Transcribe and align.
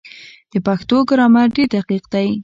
د 0.51 0.53
پښتو 0.65 0.97
ګرامر 1.09 1.47
ډېر 1.55 1.67
دقیق 1.75 2.03
دی. 2.13 2.29